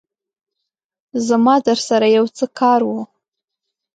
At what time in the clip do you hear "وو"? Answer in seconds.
2.87-3.01